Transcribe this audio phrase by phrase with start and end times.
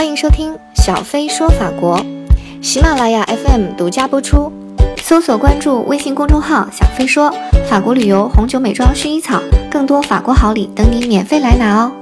[0.00, 2.02] 欢迎收听小飞说法国，
[2.62, 4.50] 喜马拉雅 FM 独家播出。
[4.96, 7.30] 搜索关注微信公众号“小飞说
[7.68, 11.92] 法国旅游、红酒、美妆、薰衣草”，更多法国好礼等你免费来拿哦。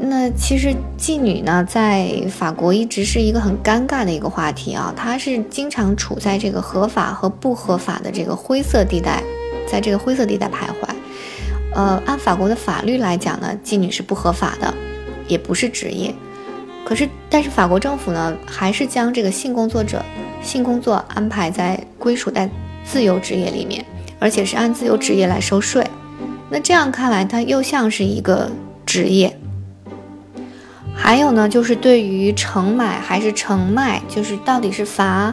[0.00, 9.22] 那其实妓女呢，在法国一直是一个很尴尬的一个话题啊，它是经常处在这个合法和不合法的这个灰色地带，
[9.68, 10.91] 在这个灰色地带徘徊。
[11.74, 14.74] 呃，按法国的法律来讲呢，妓女是不合法的，
[15.26, 16.14] 也不是职业。
[16.84, 20.04] 可是，但是法国政府呢，还是将这个性工作者、
[20.42, 22.50] 性工作安排在归属在
[22.84, 23.84] 自由职业里面，
[24.18, 25.86] 而且是按自由职业来收税。
[26.50, 28.50] 那这样看来，它又像是一个
[28.84, 29.38] 职业。
[30.94, 35.32] 还有呢，就是对于承买还是承卖，就是到底是罚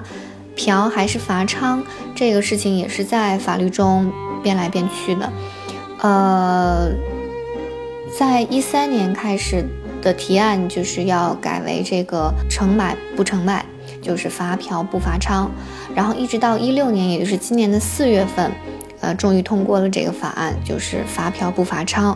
[0.56, 1.82] 嫖还是罚娼，
[2.16, 4.10] 这个事情也是在法律中
[4.42, 5.30] 变来变去的。
[6.02, 6.90] 呃，
[8.18, 9.66] 在一三年开始
[10.02, 13.66] 的提案就是要改为这个成买不成卖，
[14.02, 15.48] 就是罚嫖不罚娼，
[15.94, 18.50] 然后一直到一六年，也就是今年的四月份，
[19.02, 22.16] 呃，终于通过了这个法案，就是罚嫖不罚娼。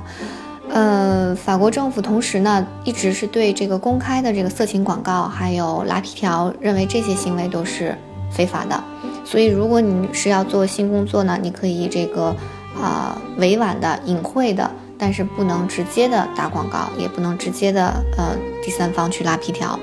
[0.70, 7.94] 呃，法国政府同时呢，一直是对这个公开的这个色情广告还有拉皮条，认为这些行为都是
[8.31, 8.81] 非法的。
[9.25, 12.34] 所以，如果你是要做性工作呢，你可以这个。
[12.81, 19.79] 啊，委婉的、隐晦的，但是不能直接的打广告，也不能直接的呃第三方去拉皮条。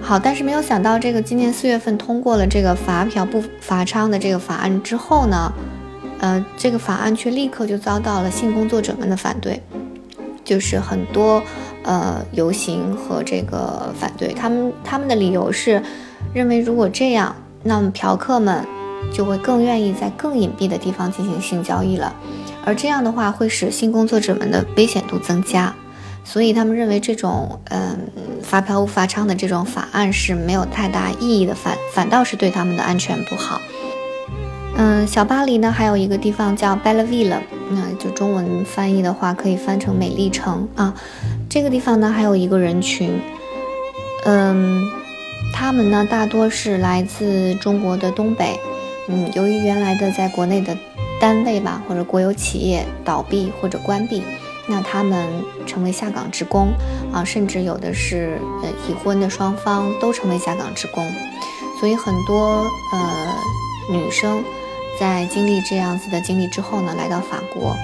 [0.00, 5.50] 好，但是没有想到，这个今年四月份通过了这个罚嫖不罚娼的这个法案之后呢，
[6.18, 9.60] 呃，这个法案却立刻就遭到了性工作者们的反对，
[10.44, 11.42] 就是很多
[11.82, 15.82] 呃游行和这个反对，他们他们的理由是
[16.34, 18.62] 认为如果这样，那么嫖客们。
[19.12, 22.14] 就会更愿意在更隐蔽的地方进行性交易了，
[22.64, 25.74] 而这样的话会使性工作者们的危险度增加，
[26.24, 27.98] 所以他们认为这种嗯
[28.42, 33.60] 发票不罚娼的这种法案是没有太大意义的，反反倒是对他们的安全不好。
[34.76, 37.38] 嗯，小巴黎呢还有一个地方叫 Belleville，
[37.70, 40.92] 那就中文翻译的话可以翻成美丽城啊。
[41.48, 43.12] 这个地方呢还有一个人群，
[44.24, 44.90] 嗯，
[45.52, 48.58] 他们呢大多是来自中国的东北。
[49.08, 50.76] 嗯，由于原来的在国内的
[51.20, 54.22] 单位吧，或者国有企业倒闭或者关闭，
[54.66, 55.28] 那他们
[55.66, 56.72] 成为下岗职工
[57.12, 61.06] 啊，甚至有的是呃已婚的双方都成为下岗职工，
[61.78, 63.34] 所以很多呃
[63.90, 64.42] 女生
[64.98, 67.76] 在经历这样子的经历之后呢，来到法国，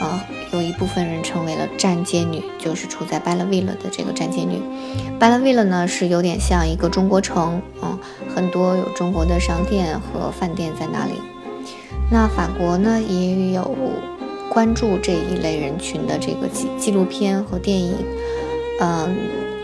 [0.00, 0.20] 呃，
[0.52, 4.60] 有一部分人成为了站街女，就是处在 Belleville 的这个站街女。
[5.18, 7.98] Belleville 呢是有点像一个中国城，嗯。
[8.34, 11.14] 很多有中国的商店和饭店在那里。
[12.08, 13.74] 那法国呢也有
[14.48, 17.96] 关注这一类人群的这个纪纪录片和电影。
[18.80, 19.16] 嗯，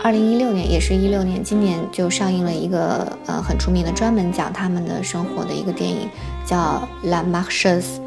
[0.03, 6.09] 二零一六年也是一六年，今年就上映了一个呃很出名的专门讲他们的生活的一个电影，
[6.45, 7.99] 叫《La m a r c h e s》。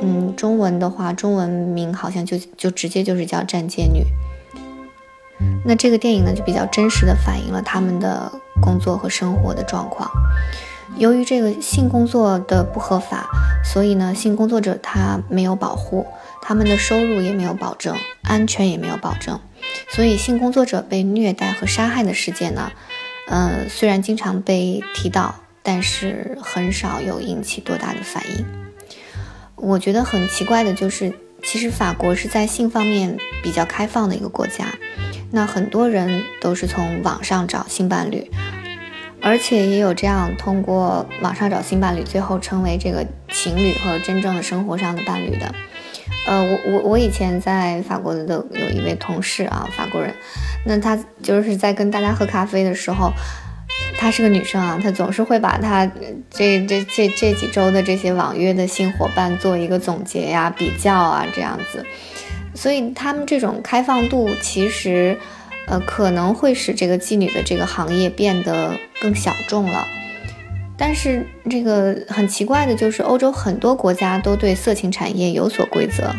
[0.00, 4.00] 嗯，中文的话，中文名好像就就直接就是叫《站街女》。
[5.64, 8.30] 那这个电影呢，就比较真实的反映了他们的。
[8.62, 10.08] 工作和生活的状况，
[10.96, 13.26] 由于这个性工作的不合法，
[13.64, 16.06] 所以呢，性工作者他没有保护，
[16.42, 19.40] 他们的收入也没有保证，安全也没有保证，
[19.88, 22.70] 所以性工作者被虐待和杀害的事件呢，
[23.28, 28.44] 呃，虽然经常被提到，但是很少有引起多大的反应。
[29.56, 31.12] 我觉得很奇怪的就是，
[31.42, 34.66] 其实法国是在性方面比较开放的一个国家，
[35.30, 38.30] 那很多人都是从网上找性伴侣。
[39.24, 43.02] 而且也有这样通过网上找新伴侣，最后成为这个
[43.32, 45.54] 情侣和真正的生活上的伴侣的。
[46.26, 50.14] 呃，我我我以前在法国的有一位同事啊，法国人，
[50.66, 53.10] 那他就是在跟大家喝咖啡的时候，
[53.96, 55.90] 她是个女生啊，她总是会把她
[56.30, 61.84] 这这这这几周的这些网约的新伙伴做一个总结呀、比较啊这样子。
[62.54, 65.18] 所以他们这种开放度其实。
[65.66, 69.86] 呃，可能会使这个妓女的这个行业变得更小众了。
[70.76, 76.10] 但是这个很奇怪的就是，欧洲很多国家都对色情产业有所规则，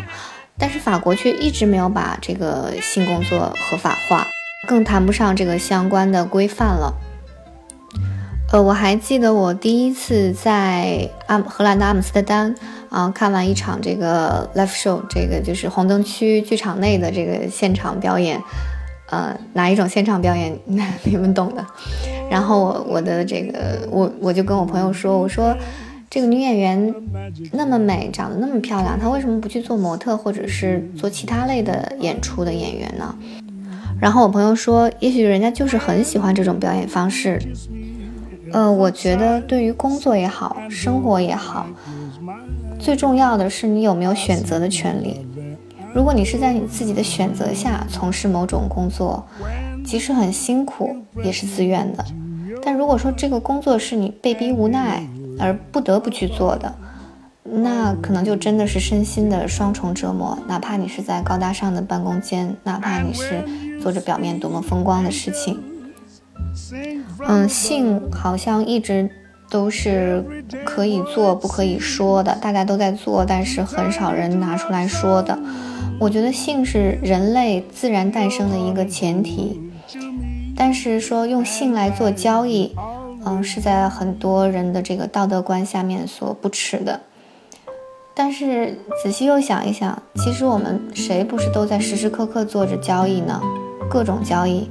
[0.58, 4.26] 但是法国却一直没有把这个性工作合法化，
[4.66, 6.94] 更谈不上这个相关的规范了。
[8.50, 12.54] 呃，我还记得我第一次在阿荷兰的阿姆斯特丹
[12.88, 18.40] 啊看完一场这个 live show，这个就是红灯区剧场内的这个现场表演。
[19.10, 20.56] 呃，哪一种现场表演，
[21.04, 21.64] 你们懂的。
[22.30, 25.56] 然后我我的这个，我我就跟我朋友说，我说
[26.10, 26.94] 这个女演员
[27.52, 33.14] 那么美，长得那么漂亮，她为什么不去做模特或者是做其他类的演出的演员呢？
[34.00, 37.40] 然后我朋友说，也许人家就是很喜欢这种表演方式。
[38.52, 41.66] 呃，我觉得对于工作也好，生活也好，
[42.78, 45.26] 最重要的是你有没有选择的权利。
[45.96, 49.26] 如果你是在你自己的选择下从事某种工作，
[49.82, 50.94] 即使很辛苦，
[51.24, 52.04] 也是自愿的。
[52.62, 55.02] 但如果说这个工作是你被逼无奈
[55.40, 56.74] 而不得不去做的，
[57.44, 60.38] 那可能就真的是身心的双重折磨。
[60.46, 63.42] 哪怕你是在高大上的办公间，哪怕你是
[63.80, 65.58] 做着表面多么风光的事情。
[67.26, 69.08] 嗯，性好像一直
[69.48, 70.24] 都是
[70.64, 75.38] 可以做不可以说的，大家都在做，但是很少人拿出来说的。
[75.98, 79.60] 我觉得性是人类自然诞生的一个前提，
[80.56, 82.74] 但是说用性来做交易，
[83.24, 87.00] 嗯，是在很多人的这个道德观下面所不耻的。
[88.14, 93.40] 但是仔细又想一想，其实我们谁不是都在时时刻刻做着交易呢？
[93.88, 94.68] 各种交易。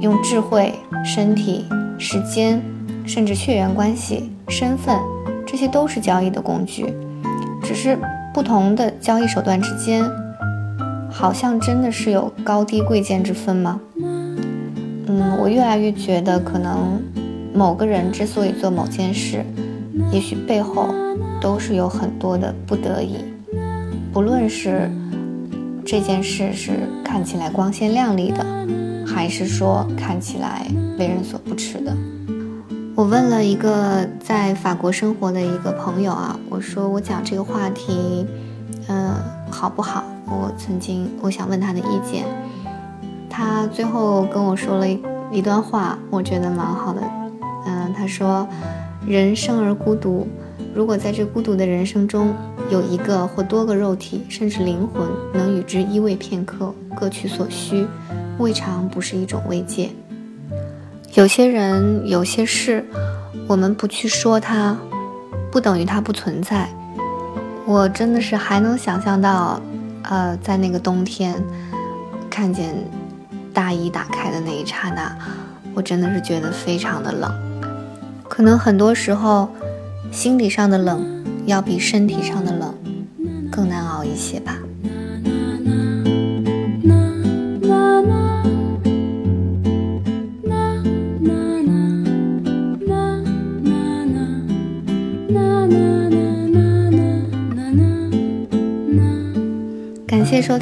[0.00, 0.74] 用智慧、
[1.04, 1.64] 身体、
[1.98, 2.60] 时间，
[3.06, 4.98] 甚至血缘关系、身份，
[5.46, 6.94] 这些都是交易的工具。
[7.62, 7.98] 只是
[8.32, 10.04] 不同的交易手段之间，
[11.10, 13.80] 好像真的是有高低贵贱之分吗？
[15.06, 17.00] 嗯，我越来越觉得，可能
[17.54, 19.44] 某个人之所以做某件事，
[20.10, 20.88] 也许背后
[21.40, 23.18] 都是有很多的不得已。
[24.12, 24.90] 不论是
[25.84, 26.72] 这件事是
[27.04, 28.44] 看起来光鲜亮丽的。
[29.06, 30.66] 还是说看起来
[30.98, 31.94] 为人所不齿的。
[32.96, 38.24] 我问了一个在法国生活的一个朋友啊，我说我讲这个话题，
[38.86, 39.12] 嗯，
[39.50, 40.04] 好不好？
[40.26, 42.24] 我曾经我想问他的意见，
[43.28, 44.86] 他最后跟我说了
[45.32, 47.02] 一段话，我觉得蛮好的。
[47.66, 48.46] 嗯，他说，
[49.04, 50.28] 人生而孤独，
[50.72, 52.32] 如果在这孤独的人生中
[52.70, 57.88] 有一个或多个肉体，甚至灵魂，能与之依偎片刻，各取所需。
[58.38, 59.90] 未尝不是一种慰藉。
[61.14, 62.84] 有些人，有些事，
[63.46, 64.76] 我们不去说它，
[65.48, 66.68] 不等于它不存在。
[67.64, 69.60] 我真的是还能想象到，
[70.02, 71.40] 呃，在那个冬天，
[72.28, 72.74] 看见
[73.52, 75.16] 大衣打开的那一刹那，
[75.72, 77.32] 我真的是觉得非常的冷。
[78.28, 79.48] 可能很多时候，
[80.10, 82.74] 心理上的冷，要比身体上的冷
[83.52, 84.58] 更难熬一些吧。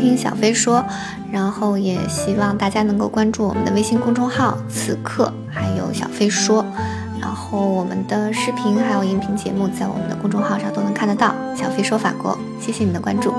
[0.02, 0.84] 听小飞说，
[1.31, 6.64] 然后也希望大家能够关注我们的微信公众号，此刻还有小飞说，
[7.20, 13.32] 然后我们的视频还有音频节目在我们的公众号上都能看得到，小飞说法国，谢谢你的关注。